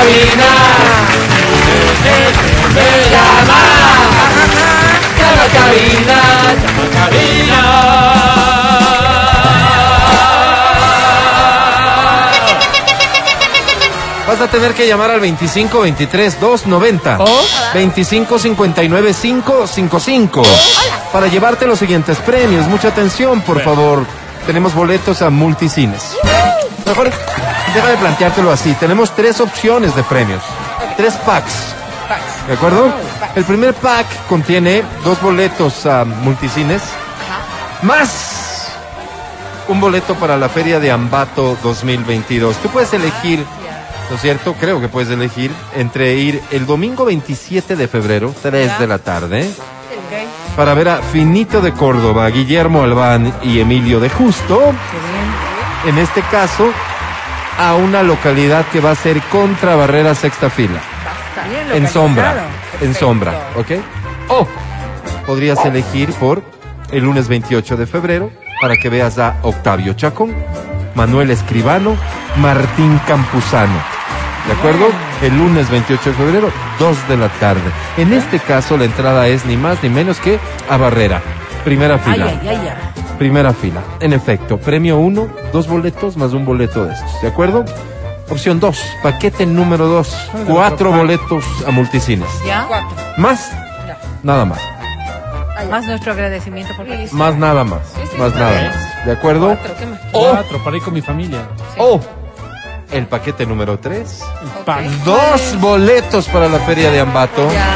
[0.00, 0.50] cabina.
[2.74, 3.60] Me llama.
[5.18, 6.18] Llama cabina.
[6.62, 7.60] Llama cabina.
[14.26, 17.18] Vas a tener que llamar al 25 23 290
[17.74, 20.42] 25 59 555
[21.12, 22.66] para llevarte los siguientes premios.
[22.68, 24.06] Mucha atención, por favor.
[24.46, 26.16] Tenemos boletos a multicines.
[26.86, 27.10] Mejor,
[27.74, 28.74] déjame planteártelo así.
[28.74, 30.42] Tenemos tres opciones de premios.
[30.96, 31.74] Tres packs.
[32.46, 32.92] ¿De acuerdo?
[33.34, 36.82] El primer pack contiene dos boletos a multicines
[37.82, 38.40] más
[39.68, 42.56] un boleto para la Feria de Ambato 2022.
[42.56, 43.44] Tú puedes elegir,
[44.08, 44.54] ¿no es cierto?
[44.54, 49.48] Creo que puedes elegir entre ir el domingo 27 de febrero, 3 de la tarde,
[50.56, 54.60] para ver a Finito de Córdoba, Guillermo Albán y Emilio de Justo.
[55.86, 56.72] En este caso,
[57.58, 60.80] a una localidad que va a ser contra Barrera Sexta Fila.
[61.74, 62.46] En sombra,
[62.80, 63.72] en sombra, ¿ok?
[64.28, 64.46] O
[65.26, 66.42] podrías elegir por
[66.90, 70.34] el lunes 28 de febrero para que veas a Octavio Chacón,
[70.94, 71.96] Manuel Escribano,
[72.36, 73.80] Martín Campuzano.
[74.46, 74.86] ¿De acuerdo?
[75.22, 77.70] El lunes 28 de febrero, 2 de la tarde.
[77.96, 81.22] En este caso, la entrada es ni más ni menos que a Barrera.
[81.64, 82.26] Primera fila.
[82.26, 83.02] Ay, ay, ay, ay.
[83.18, 83.80] Primera fila.
[84.00, 87.20] En efecto, premio 1, dos boletos más un boleto de estos.
[87.22, 87.64] ¿De acuerdo?
[88.30, 92.28] Opción 2, paquete número 2, cuatro boletos a multicines.
[92.46, 92.66] ¿Ya?
[93.18, 93.50] Más,
[94.22, 94.60] nada más.
[95.70, 97.18] Más nuestro agradecimiento por participar.
[97.18, 97.80] Más nada más.
[98.18, 99.04] Más nada más.
[99.06, 99.56] ¿De acuerdo?
[99.78, 100.00] ¿Qué más?
[100.12, 101.40] O, Cuatro, para ir con mi familia.
[101.76, 102.00] o
[102.90, 104.64] el paquete número 3, Ok.
[104.64, 104.84] Pack.
[105.04, 107.42] dos boletos para la feria de Ambato.
[107.52, 107.66] ¿Ya?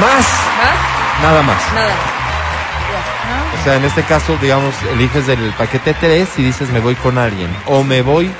[0.00, 1.22] Más, ¿Más?
[1.22, 1.72] nada más.
[1.74, 1.92] Nada.
[3.58, 7.18] O sea, en este caso, digamos, eliges el paquete 3 y dices me voy con
[7.18, 7.50] alguien.
[7.66, 8.30] O me voy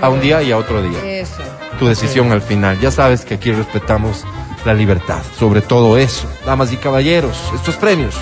[0.00, 0.98] a un día y a otro día.
[1.04, 1.42] Eso.
[1.78, 2.78] Tu decisión al final.
[2.80, 4.24] Ya sabes que aquí respetamos
[4.64, 5.22] la libertad.
[5.38, 6.28] Sobre todo eso.
[6.44, 8.14] Damas y caballeros, estos premios.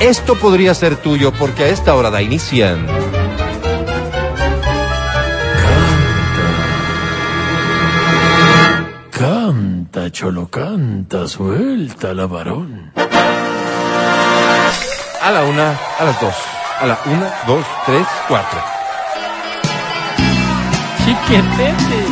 [0.00, 2.86] Esto podría ser tuyo porque a esta hora da inician.
[9.10, 12.92] Canta, cholo, canta, suelta la varón.
[15.26, 16.34] A la una, a las dos.
[16.80, 18.60] A la una, dos, tres, cuatro.
[21.04, 22.04] Chiquetete.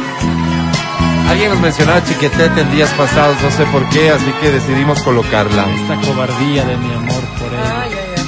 [1.30, 5.64] Alguien nos mencionaba chiquetete en días pasados, no sé por qué, así que decidimos colocarla.
[5.64, 7.60] Esta cobardía de mi amor por él.
[7.64, 8.25] Ay, ay, ay.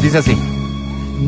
[0.00, 0.34] Dice así.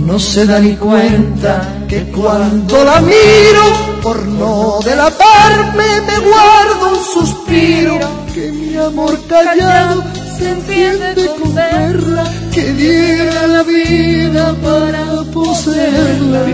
[0.07, 7.05] No se da ni cuenta que cuando la miro, por no delatarme, me guardo un
[7.05, 7.99] suspiro.
[8.33, 16.47] Que mi amor callado con verla, que diera la vida para poseerla.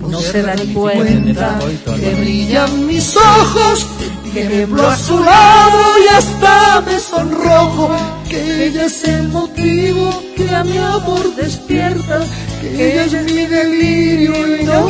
[0.00, 1.58] No se da ni cuenta.
[1.84, 3.86] que brillan mis ojos,
[4.32, 7.90] tiemblo a su lado y hasta me sonrojo,
[8.28, 12.20] que ella es el motivo que a mi amor despierta,
[12.60, 14.86] que ella es mi delirio y no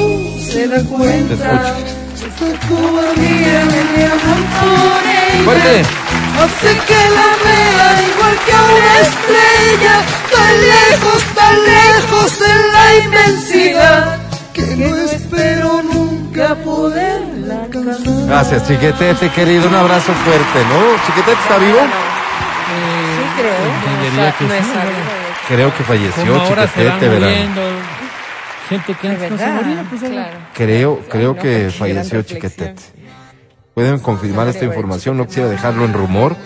[0.50, 1.77] se da cuenta.
[2.15, 6.03] Esta cobardía de mi amor por ella Fuerte.
[6.43, 9.95] Hace que la vea igual que a una estrella,
[10.33, 14.19] tan lejos, tan lejos en la inmensidad,
[14.53, 18.27] que no espero nunca poderla alcanzar.
[18.27, 19.69] Gracias, chiquetete, querido.
[19.69, 21.06] Un abrazo fuerte, ¿no?
[21.06, 21.81] ¿Chiquetete está vivo?
[22.66, 24.39] Sí, creo.
[24.39, 24.65] Que no es.
[25.49, 27.55] Creo que falleció, chiquetete, verán.
[28.69, 29.62] Gente que antes no se verdad.
[29.62, 30.01] moría, pues.
[30.01, 30.39] Claro.
[30.55, 32.22] Creo, creo no, que porque falleció.
[32.22, 32.83] Chiquetete.
[33.75, 35.17] ¿Pueden confirmar esta información?
[35.17, 36.37] No quisiera dejarlo en rumor.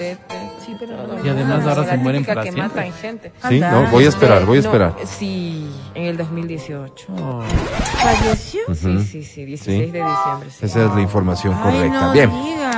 [0.64, 0.94] Sí, pero
[1.24, 2.82] Y además ahora se mueren para que siempre.
[2.82, 3.32] matan gente.
[3.48, 4.94] Sí, no, voy a esperar, voy a No, esperar.
[5.06, 7.06] sí, en el 2018.
[7.10, 7.42] Oh.
[8.02, 8.60] ¿Falleció?
[8.68, 8.76] Ujú.
[9.00, 9.92] Sí, sí, sí, 16 Sí.
[9.92, 10.50] de diciembre.
[10.50, 10.66] Sí.
[10.66, 12.00] Esa es la información Ay, correcta.
[12.00, 12.30] no Bien.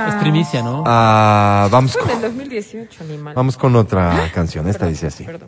[0.07, 0.83] Es primicia, ¿no?
[0.85, 3.33] Ah, vamos, en el con, 2018, ni mal.
[3.33, 4.67] vamos con otra canción.
[4.67, 5.23] Esta Perdón, dice así.
[5.25, 5.47] No, perdón.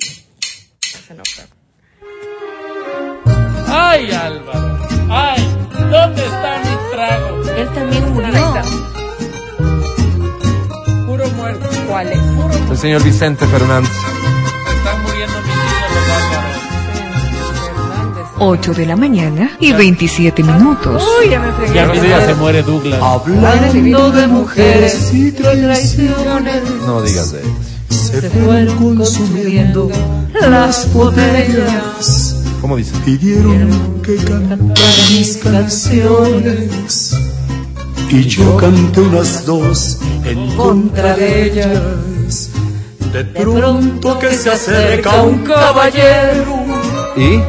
[3.68, 4.78] ¡Ay, Álvaro!
[5.10, 5.58] ¡Ay!
[5.92, 7.50] ¿Dónde está mi trago?
[7.58, 8.93] Él también murió.
[12.72, 13.92] El señor Vicente Fernández.
[13.92, 16.48] Están muriendo mis ídolos, Álvaro.
[17.66, 18.24] Fernández.
[18.40, 21.04] 8 de la mañana y 27 minutos.
[21.22, 21.74] Uy, ya me fregué.
[21.74, 23.00] Ya mismo ya se muere Douglas.
[23.02, 27.48] Hablando de mujeres y traiciones, No digas de él.
[27.90, 29.92] se fueron consumiendo
[30.50, 32.38] las botellas.
[32.62, 32.94] ¿Cómo dice?
[33.04, 34.70] Pidieron que cantara
[35.12, 37.14] mis canciones
[38.14, 42.50] y yo canté unas dos en contra de ellas.
[43.12, 46.64] De pronto que se acerca un caballero
[47.16, 47.40] ¿Y?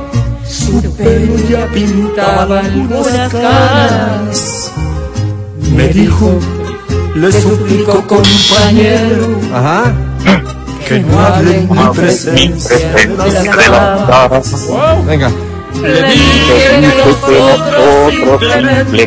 [0.47, 4.73] Su pelo ya pintaba algunas caras.
[5.75, 6.39] Me dijo,
[7.15, 9.93] le suplico compañero, Ajá.
[10.87, 13.57] que no hable en mi presencia de las
[14.07, 14.67] caras.
[15.07, 15.31] Venga.
[15.83, 19.07] Le dije que nosotros simplemente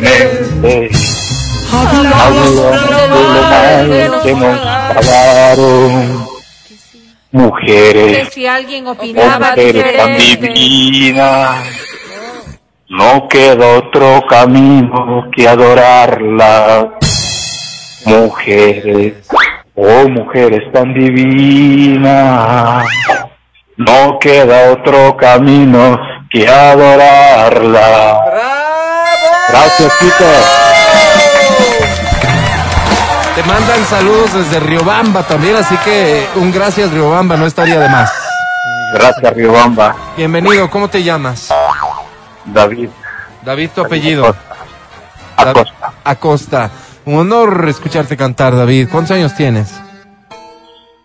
[1.72, 4.58] hablamos de lo mal que nos
[4.94, 6.28] pagaron.
[7.30, 11.56] Mujeres, Si alguien opinaba mujeres tan divinas,
[12.88, 16.94] no queda otro camino que adorarla.
[18.06, 19.28] Mujeres,
[19.74, 22.86] oh mujeres tan divinas,
[23.76, 26.00] no queda otro camino
[26.30, 28.20] que adorarla.
[29.50, 30.67] Gracias, chicos.
[33.38, 38.10] Te mandan saludos desde Riobamba también, así que un gracias Riobamba no estaría de más.
[38.92, 39.94] Gracias, Riobamba.
[40.16, 41.54] Bienvenido, ¿cómo te llamas?
[42.46, 42.90] David
[43.44, 44.34] David, tu apellido.
[45.36, 45.92] Acosta.
[46.02, 46.70] Acosta.
[47.04, 48.88] Un honor escucharte cantar, David.
[48.90, 49.80] ¿Cuántos años tienes?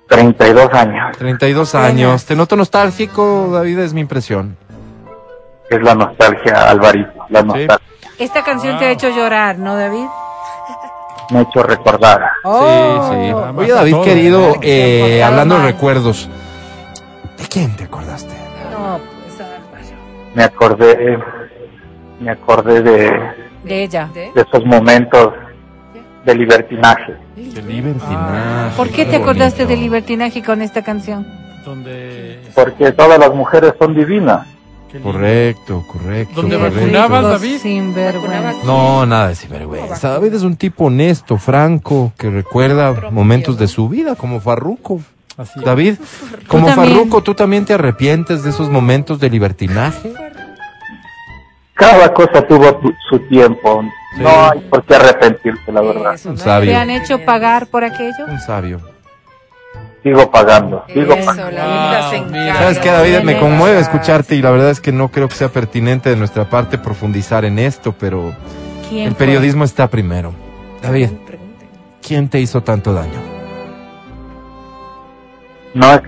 [0.09, 1.15] 32 años.
[1.19, 2.25] 32 años.
[2.25, 3.77] ¿Te noto nostálgico, David?
[3.77, 4.57] Es mi impresión.
[5.69, 7.27] Es la nostalgia, Alvarito.
[7.29, 7.79] La nostalgia.
[8.17, 10.07] Esta canción te ha hecho llorar, ¿no, David?
[11.31, 12.21] Me ha hecho recordar.
[12.43, 12.59] Oh.
[12.59, 13.31] Sí, sí.
[13.35, 14.59] Ah, Oye, David, todo, querido, ¿eh?
[14.61, 16.29] Que eh, hablando de recuerdos,
[17.37, 18.33] ¿de quién te acordaste?
[18.71, 19.93] No, pues.
[20.35, 21.17] Me acordé,
[22.19, 23.11] me acordé de,
[23.63, 24.09] De ella.
[24.13, 25.33] de esos momentos
[26.25, 27.15] de libertinaje.
[27.35, 28.75] De libertinaje.
[28.77, 29.67] ¿Por qué te acordaste bonito.
[29.69, 31.27] de libertinaje con esta canción?
[31.65, 34.45] Donde, Porque todas las mujeres son divinas.
[35.01, 36.41] Correcto, correcto.
[36.41, 36.79] ¿Dónde correcto.
[36.81, 37.59] vacunabas, David?
[38.65, 40.09] No, nada de sinvergüenza.
[40.09, 45.01] David es un tipo honesto, franco, que recuerda momentos de su vida, como Farruco.
[45.37, 45.59] Así.
[45.63, 45.95] David,
[46.47, 46.67] como.
[46.69, 50.13] Farruco, ¿tú también te arrepientes de esos momentos de libertinaje?
[51.73, 53.83] Cada cosa tuvo tu- su tiempo.
[54.15, 54.21] Sí.
[54.21, 56.13] No hay por qué arrepentirse, la verdad.
[56.13, 56.41] Eso, Un ¿no?
[56.41, 56.69] sabio.
[56.69, 58.25] ¿Te han hecho pagar por aquello?
[58.27, 58.79] Un sabio.
[60.03, 61.51] Sigo pagando, sigo Eso, pagando.
[61.51, 62.39] la vida se Wow, encarga.
[62.43, 62.55] mira.
[62.55, 63.19] ¿Sabes qué, David?
[63.23, 66.49] Me conmueve escucharte y la verdad es que no creo que sea pertinente de nuestra
[66.49, 68.33] parte profundizar en esto, pero
[68.89, 69.25] ¿Quién el fue?
[69.27, 70.33] periodismo está primero.
[70.81, 71.09] David,
[72.05, 73.19] ¿quién te hizo tanto daño?
[75.73, 76.01] No es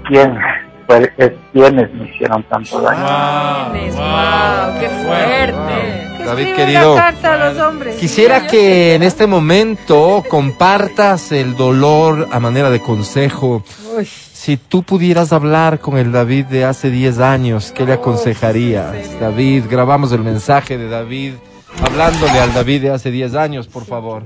[0.88, 3.01] pues es quienes me hicieron tanto daño.
[3.01, 6.14] Wow, Wow, qué fuerte.
[6.25, 7.95] David, escribe querido, una carta a los hombres.
[7.98, 13.63] Quisiera que en este momento compartas el dolor a manera de consejo.
[13.98, 19.19] Uy, Si tú pudieras hablar con el David de hace 10 años, ¿qué le aconsejarías?
[19.19, 21.33] David, grabamos el mensaje de David
[21.81, 24.24] hablándole al David de hace 10 años, por favor.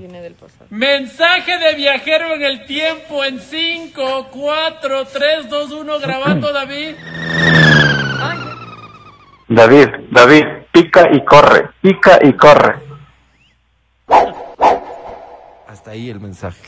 [0.70, 6.96] Mensaje de viajero en el tiempo en 5, 4, 3, 2, 1, grabando David.
[9.48, 12.76] David, David, pica y corre, pica y corre.
[15.68, 16.62] Hasta ahí el mensaje.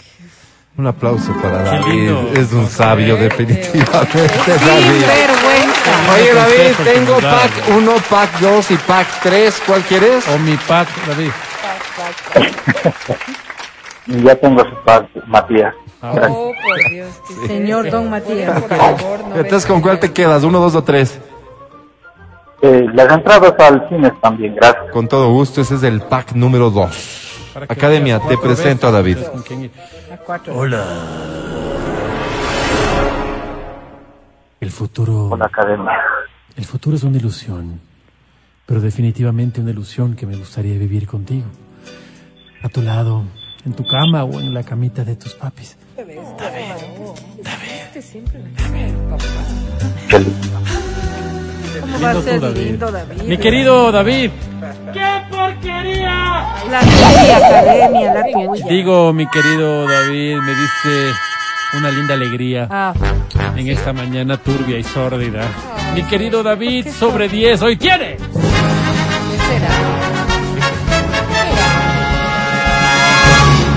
[0.78, 2.12] Un aplauso para David.
[2.38, 5.06] Es un sabio, definitivamente, sin David.
[5.06, 5.92] vergüenza.
[6.14, 9.62] Oye, David, tengo pack 1, pack 2 y pack 3.
[9.66, 10.28] ¿Cuál quieres?
[10.30, 11.32] O mi pack, David.
[14.08, 15.74] Ya tengo su paz, Matías.
[16.02, 16.28] Ahora.
[16.32, 17.22] Oh, por Dios.
[17.46, 20.44] Señor Don Matías, por favor, no Entonces, ¿con cuál te quedas?
[20.44, 21.20] ¿Uno, dos o tres?
[22.62, 24.92] Eh, las entradas al cine también, gracias.
[24.92, 27.52] Con todo gusto, ese es el pack número 2.
[27.54, 29.18] Para que Academia, te presento a David.
[30.54, 30.86] Hola.
[34.60, 35.30] El futuro.
[35.30, 35.92] Con la academia.
[36.56, 37.82] El futuro es una ilusión,
[38.68, 41.48] pero definitivamente una ilusión que me gustaría vivir contigo.
[42.62, 43.24] A tu lado,
[43.66, 45.78] en tu cama o en la camita de tus papis.
[50.10, 50.91] Qué lindo.
[51.80, 52.62] ¿Cómo va a ser tú, David.
[52.66, 53.22] lindo, David?
[53.24, 54.32] Mi querido David.
[56.70, 58.66] La tuya, academia, la tuya.
[58.70, 61.14] Digo, mi querido David, me diste
[61.78, 62.94] una linda alegría Ah,
[63.56, 65.48] en esta mañana turbia y sórdida.
[65.96, 68.18] Mi querido David, sobre 10, hoy tiene.
[68.18, 69.70] ¿qué será?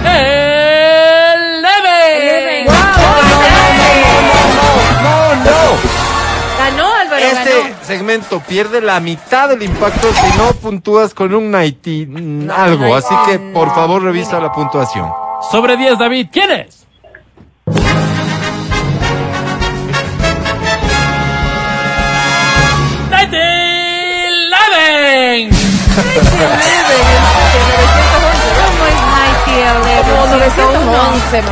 [0.05, 1.63] El.
[5.03, 5.61] ¡No, no!
[6.59, 7.74] Ganó Álvaro, Este ganó.
[7.85, 12.95] Segmento pierde la mitad del impacto si no puntúas con un Haití, mm, algo.
[12.95, 15.11] Así que, por favor, revisa la puntuación.
[15.51, 16.87] Sobre 10, David, ¿quién es?
[24.15, 25.51] ¡Eleven!
[28.61, 30.39] ¿Cómo es Mighty Eleven?
[30.39, 31.43] 911,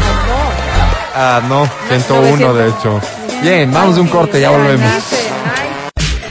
[1.15, 3.01] Ah, no, 101 de hecho.
[3.43, 4.91] Bien, vamos a un corte, ya volvemos.